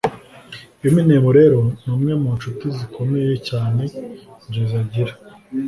[0.87, 3.81] Eminem rero ni umwe mu nshuti zikomeye cyane
[4.51, 5.13] Jay-Z agira